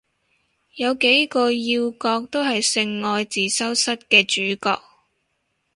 [0.77, 4.81] 有幾個要角都係性愛自修室嘅主角